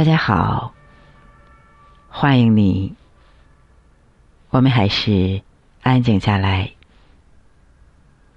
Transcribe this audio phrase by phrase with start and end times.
[0.00, 0.72] 大家好，
[2.08, 2.94] 欢迎你。
[4.48, 5.42] 我们还是
[5.82, 6.70] 安静下来。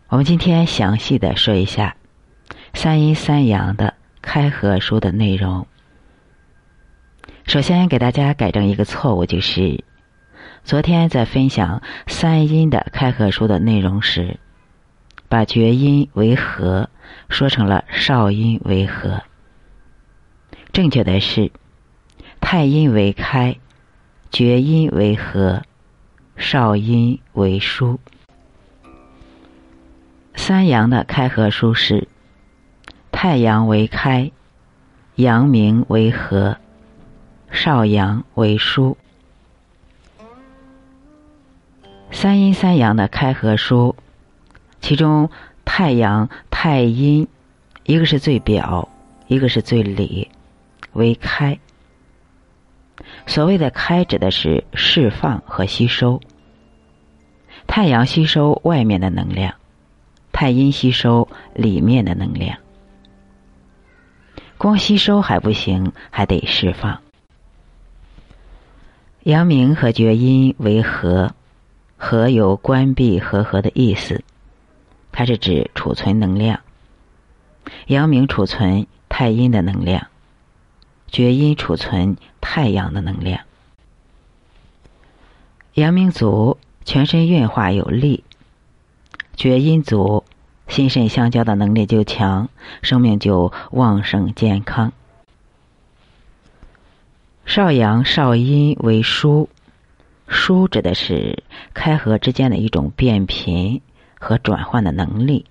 [0.10, 1.96] 我们今天详细的说一下
[2.74, 5.66] 三阴三阳的开合书的内容。
[7.46, 9.86] 首先给大家改正一个错误，就是
[10.66, 14.38] 昨天在分享三阴的开合书的内容时，
[15.30, 16.90] 把厥阴为合
[17.30, 19.22] 说成了少阴为合。
[20.74, 21.52] 正确的是，
[22.42, 23.58] 太阴为开，
[24.32, 25.62] 厥阴为合，
[26.36, 28.00] 少阴为疏。
[30.34, 32.08] 三阳的开合书是：
[33.12, 34.32] 太阳为开，
[35.14, 36.58] 阳明为合，
[37.52, 38.98] 少阳为疏。
[42.10, 43.96] 三阴三阳的开合书，
[44.82, 45.30] 其中
[45.64, 47.28] 太阳、太阴，
[47.84, 48.90] 一个是最表，
[49.28, 50.32] 一个是最里。
[50.94, 51.60] 为开，
[53.26, 56.22] 所谓的开指的是释放和吸收。
[57.68, 59.56] 太阳吸收外面的能量，
[60.32, 62.58] 太阴吸收里面的能量。
[64.58, 67.02] 光吸收还不行，还得释放。
[69.24, 71.34] 阳明和厥阴为合，
[71.98, 74.24] 合有关闭和合的意思，
[75.12, 76.60] 它是指储存能量。
[77.88, 80.08] 阳明储存太阴的能量。
[81.14, 83.42] 厥阴储存太阳的能量，
[85.76, 88.24] 阳明足全身运化有力，
[89.36, 90.24] 厥阴足
[90.68, 92.50] 心肾相交的能力就强，
[92.82, 94.92] 生命就旺盛健康。
[97.46, 99.48] 少阳少阴为枢，
[100.28, 101.44] 枢指的是
[101.76, 103.84] 开合之间的一种变频
[104.20, 105.46] 和转换的能力，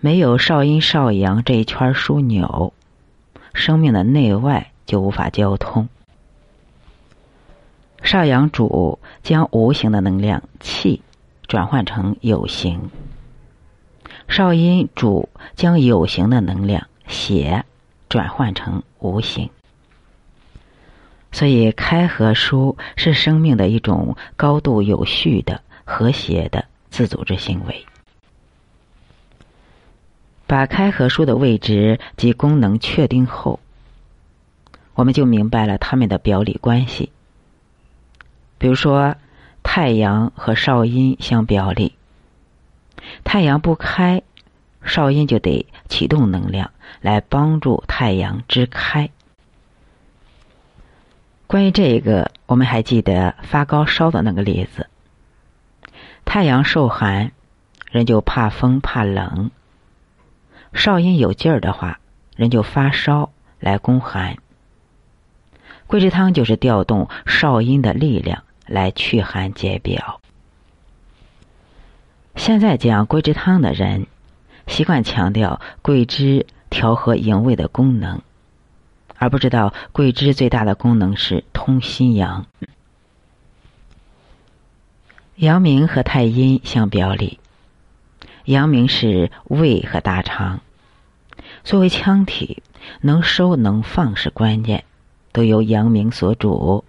[0.00, 2.72] 没有少阴少阳这一圈枢纽。
[3.56, 5.88] 生命的内外就无法交通。
[8.02, 11.02] 少阳主将无形的能量气
[11.48, 12.90] 转换成有形，
[14.28, 17.64] 少阴主将有形的能量血
[18.08, 19.50] 转换成无形。
[21.32, 27.84] 所以，开合书是生命的一种高度有序的、和谐的自组织行为。
[30.46, 33.58] 把开合书的位置及功能确定后，
[34.94, 37.10] 我们就明白了它们的表里关系。
[38.58, 39.16] 比如说，
[39.62, 41.94] 太阳和少阴相表里，
[43.24, 44.22] 太阳不开，
[44.82, 46.70] 少阴就得启动能量
[47.00, 49.10] 来帮助太阳支开。
[51.48, 54.86] 关于这个，我们还记得发高烧的那个例子：
[56.24, 57.32] 太阳受寒，
[57.90, 59.50] 人就怕风怕冷。
[60.76, 61.98] 少阴有劲儿的话，
[62.36, 64.36] 人就发烧来攻寒。
[65.88, 70.20] 桂枝汤就是调动少阴的力量来祛寒解表。
[72.36, 74.06] 现在讲桂枝汤的人，
[74.66, 78.20] 习惯强调桂枝调和营卫的功能，
[79.16, 82.46] 而不知道桂枝最大的功能是通心阳。
[85.36, 87.40] 阳明和太阴相表里，
[88.44, 90.60] 阳明是胃和大肠。
[91.66, 92.62] 作为腔体，
[93.00, 94.84] 能收能放是关键，
[95.32, 96.84] 都由阳明所主。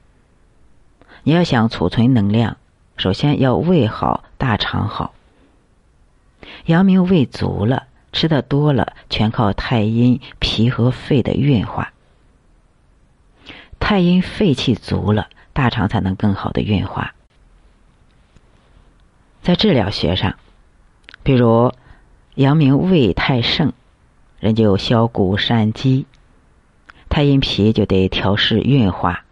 [1.23, 2.57] 你要想储存能量，
[2.95, 5.15] 首先要胃好、大肠好。
[6.67, 11.91] 阳明胃足了，吃的多了，全靠太阴脾和肺的运化。
[13.79, 17.15] 太阴肺气足了，大肠才能更好的运化。
[19.41, 20.35] 在治疗学上，
[21.23, 21.73] 比如
[22.35, 23.73] 阳明胃太盛。
[24.39, 26.05] 人就消谷善饥，
[27.09, 29.23] 太阴脾就得调试运化。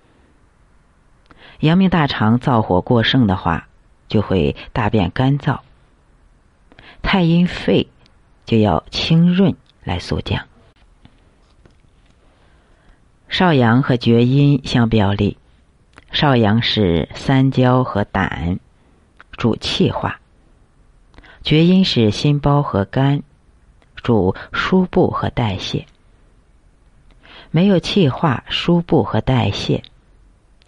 [1.59, 3.67] 阳明大肠燥火过盛的话，
[4.07, 5.59] 就会大便干燥。
[7.01, 7.87] 太阴肺
[8.45, 10.45] 就要清润来肃降。
[13.29, 15.37] 少阳和厥阴相表里，
[16.11, 18.59] 少阳是三焦和胆，
[19.31, 20.17] 主气化；
[21.43, 23.21] 厥阴是心包和肝。
[24.05, 25.87] 主输布和代谢，
[27.49, 29.81] 没有气化、输布和代谢，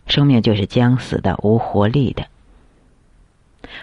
[0.07, 2.25] 生命就是将死的、无活力的。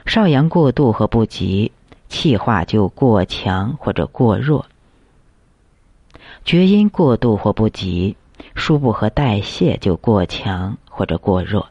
[0.06, 1.70] 少阳过度和不及，
[2.08, 4.64] 气化就过强或者过弱；
[6.44, 8.16] 厥阴过度或不及，
[8.56, 11.68] 输布和代谢就过强或者过弱。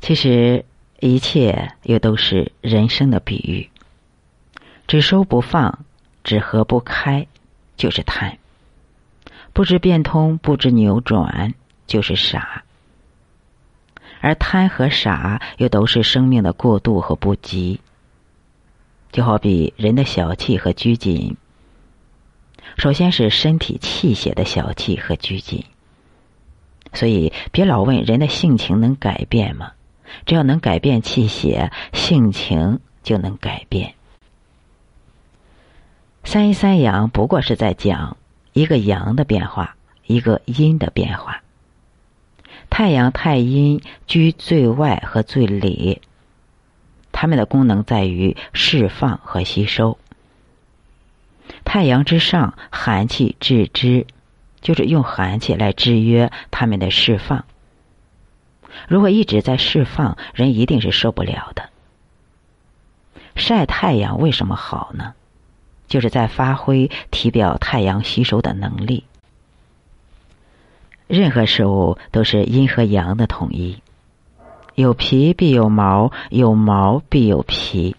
[0.00, 0.64] 其实，
[0.98, 3.70] 一切又都是人生的比喻。
[4.88, 5.84] 只收不放，
[6.24, 7.26] 只合不开，
[7.76, 8.38] 就是贪；
[9.52, 11.52] 不知变通，不知扭转，
[11.86, 12.64] 就是傻。
[14.20, 17.80] 而贪和傻又都是生命的过度和不及。
[19.12, 21.36] 就好比人的小气和拘谨，
[22.78, 25.64] 首先是身体气血的小气和拘谨。
[26.94, 29.72] 所以别老问人的性情能改变吗？
[30.24, 33.94] 只要能改变气血，性情就能改变。
[36.30, 38.18] 三阴三阳不过是在讲
[38.52, 39.76] 一个阳的变化，
[40.06, 41.40] 一个阴的变化。
[42.68, 46.02] 太阳、太阴居最外和最里，
[47.12, 49.96] 它们的功能在于释放和吸收。
[51.64, 54.06] 太阳之上，寒气制之，
[54.60, 57.46] 就是用寒气来制约它们的释放。
[58.86, 61.70] 如果一直在释放，人一定是受不了的。
[63.34, 65.14] 晒太阳为什么好呢？
[65.88, 69.04] 就是在发挥体表太阳吸收的能力。
[71.06, 73.82] 任何事物都是阴和阳的统一，
[74.74, 77.96] 有皮必有毛，有毛必有皮。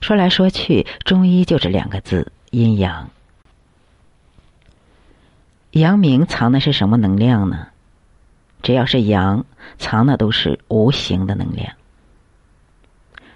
[0.00, 3.10] 说来说去，中医就是两个字：阴阳。
[5.70, 7.68] 阳明藏的是什么能量呢？
[8.62, 9.44] 只要是阳，
[9.78, 11.72] 藏的都是无形的能量。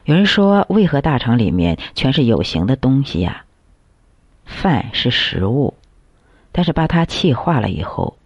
[0.04, 3.44] 有人说，为何大肠里面全是有形的东西呀？
[4.44, 5.74] 饭是食物。
[6.56, 8.16] 但是把它气化了以后，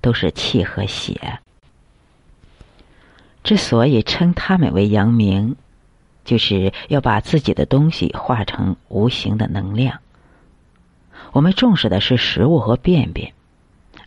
[0.00, 1.38] 都是气和血。
[3.44, 5.54] 之所以称他们为阳明，
[6.24, 10.00] 就是要把自己的东西化成无形的能量。
[11.30, 13.32] 我们重视的是食物和便便，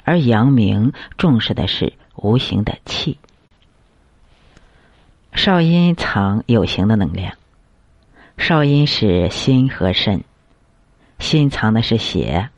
[0.03, 3.17] 而阳明重视的是无形的气。
[5.33, 7.33] 少阴藏有形的能量，
[8.37, 10.23] 少阴是心和肾，
[11.19, 12.49] 心藏的是血。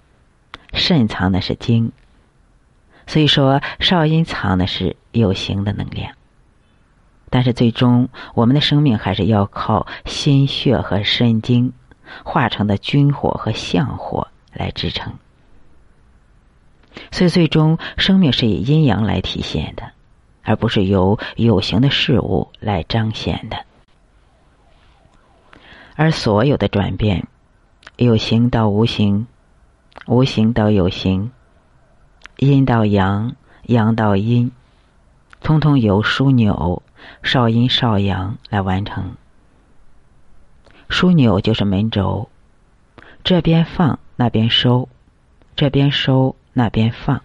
[0.76, 1.92] 肾藏的是精，
[3.06, 6.16] 所以说少阴藏的是有形的能量。
[7.30, 11.74] 但是最终，我们的生命还是要靠心血和肾精
[12.24, 15.14] 化成的军火和相火来支撑。
[17.12, 19.92] 所以最终，生命是以阴阳来体现的，
[20.44, 23.66] 而不是由有形的事物来彰显的。
[25.96, 27.28] 而所有的转变，
[27.98, 29.28] 有形到无形。
[30.08, 31.32] 无形到有形，
[32.38, 33.36] 阴到阳，
[33.68, 34.52] 阳到阴，
[35.42, 36.82] 通通由枢纽
[37.22, 39.16] 少阴少阳来完成。
[40.90, 42.28] 枢纽就是门轴，
[43.24, 44.90] 这边放，那边收，
[45.56, 47.22] 这边收，那边放。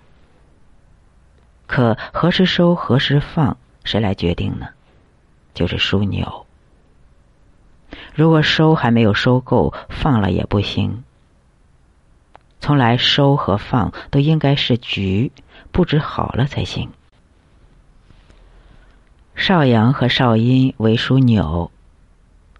[1.68, 4.70] 可何时收，何时放，谁来决定呢？
[5.54, 6.46] 就是枢纽。
[8.14, 11.04] 如果收还没有收够，放了也不行。
[12.58, 15.30] 从来收和放都应该是局
[15.70, 16.90] 布置好了才行。
[19.36, 21.70] 少阳和少阴为枢纽，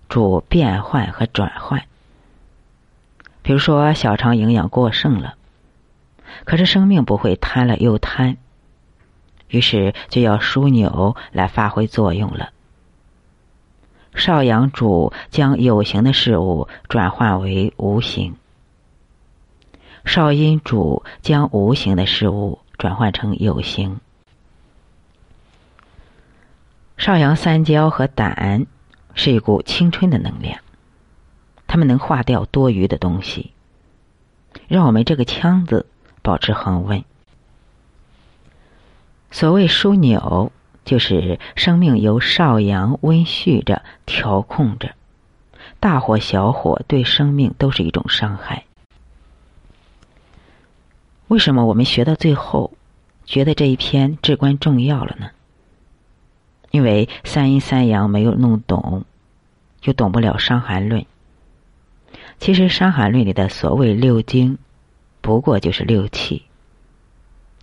[0.09, 1.83] 主变换和转换。
[3.43, 5.35] 比如说，小肠营养过剩了，
[6.45, 8.37] 可是生命不会贪了又贪，
[9.49, 12.51] 于是就要枢纽来发挥作用了。
[14.15, 18.35] 少阳主将有形的事物转换为无形。
[20.05, 24.01] 少阴主将无形的事物转换成有形。
[26.97, 28.67] 少阳三焦和胆
[29.15, 30.59] 是一股青春的能量，
[31.67, 33.53] 它们能化掉多余的东西，
[34.67, 35.87] 让我们这个腔子
[36.23, 37.05] 保持恒温。
[39.31, 40.53] 所谓枢纽，
[40.85, 44.95] 就是生命由少阳温煦着调控着，
[45.81, 48.65] 大火小火对生命都是一种伤害。
[51.29, 52.73] 为什么我们学到最后，
[53.27, 55.31] 觉得这一篇至关重要了呢？
[56.71, 59.05] 因为三阴三阳没有弄懂，
[59.81, 61.03] 就懂不了《伤寒论》。
[62.39, 64.57] 其实《伤寒论》里的所谓六经，
[65.21, 66.45] 不过就是六气：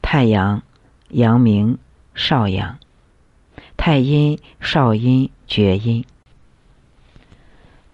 [0.02, 0.62] 太阳、
[1.10, 1.78] 阳明、
[2.14, 2.78] 少阳、
[3.78, 6.06] 太阴、少阴、厥阴。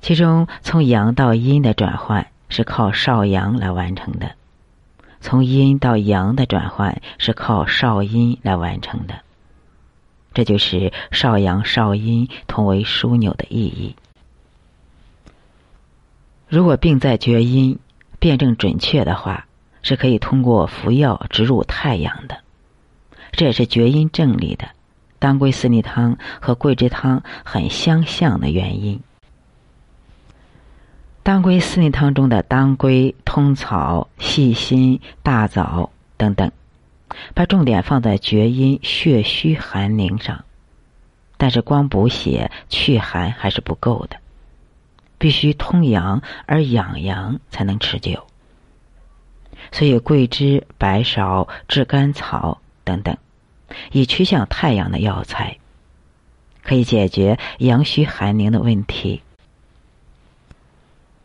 [0.02, 4.32] 其中从阳到阴的转换是靠少阳来完成的。
[5.20, 9.22] 从阴到阳的转换是靠少阴来完成的，
[10.34, 13.96] 这就是少阳少阴同为枢纽的意义。
[16.48, 17.78] 如果病在厥阴，
[18.20, 19.46] 辩证准确的话，
[19.84, 22.41] 是可以通过服药植入太阳的。
[23.32, 24.70] 这也是厥阴症里的
[25.20, 29.00] 当归四逆汤和桂枝汤很相像的原因。
[31.24, 36.52] 当归四逆汤中的当归、通草、细辛、大枣等等，
[37.34, 40.44] 把重点放在厥阴血虚寒凝上。
[41.38, 44.18] 但是光补血祛寒还是不够的，
[45.18, 48.28] 必须通阳而养阳才能持久。
[49.72, 53.18] 所以桂枝、白芍、炙甘草等等，
[53.92, 55.58] 以趋向太阳的药材，
[56.64, 59.22] 可以解决阳虚寒凝的问题。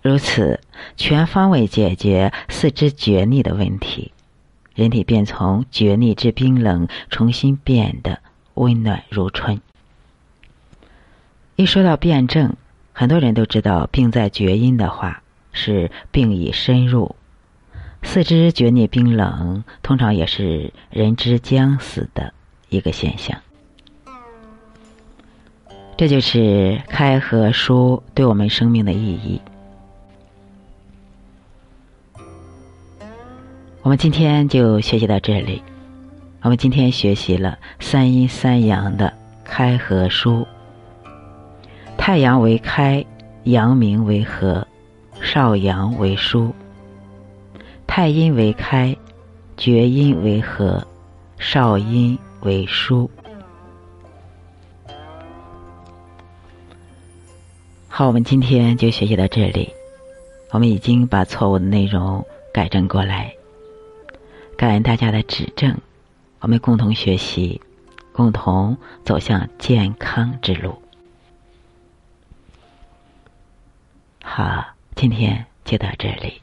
[0.03, 0.61] 如此，
[0.97, 4.13] 全方位解决四肢厥逆的问题，
[4.75, 8.21] 人体便从厥逆之冰冷，重新变得
[8.55, 9.61] 温暖如春。
[11.57, 12.55] 一说到辩证，
[12.93, 15.23] 很多人都知道病在厥阴的话
[15.53, 17.17] 是病已深入，
[18.03, 22.33] 四肢厥逆冰冷，通常也是人之将死的
[22.69, 23.39] 一个现象。
[25.97, 29.41] 这就是开合书对我们生命的意义。
[33.83, 35.63] 我们今天就学习到这里。
[36.43, 39.13] 我们今天学习了三阴三阳的
[39.43, 40.47] 开合书。
[41.97, 43.05] 太阳为开，
[43.45, 44.67] 阳明为和，
[45.21, 46.53] 少阳为疏；
[47.87, 48.95] 太阴为开，
[49.57, 50.87] 厥阴为和，
[51.39, 53.11] 少阴为疏。
[57.89, 59.73] 好，我们今天就学习到这里。
[60.51, 63.35] 我们已经把错误的内容改正过来，
[64.57, 65.75] 感恩大家的指正。
[66.41, 67.61] 我们共同学习，
[68.13, 70.81] 共同走向健康之路。
[74.23, 74.65] 好，
[74.95, 76.43] 今天就到这里。